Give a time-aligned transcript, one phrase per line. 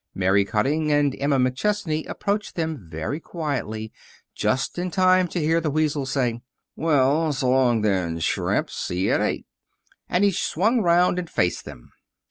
[0.15, 3.93] Mary Cutting and Emma McChesney approached them very quietly
[4.33, 6.41] just in time to hear the weasel say:
[6.75, 8.71] "Well, s' long then, Shrimp.
[8.71, 9.45] See you at eight."
[10.09, 11.91] And he swung around and faced them.